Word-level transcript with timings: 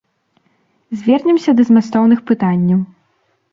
Звернемся 1.01 1.55
да 1.61 1.67
змястоўных 1.69 2.19
пытанняў. 2.33 2.79